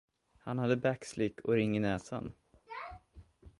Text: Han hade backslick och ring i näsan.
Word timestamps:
Han 0.39 0.59
hade 0.59 0.75
backslick 0.75 1.39
och 1.41 1.53
ring 1.53 1.77
i 1.77 1.79
näsan. 1.79 2.33